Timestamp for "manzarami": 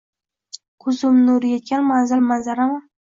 2.31-2.81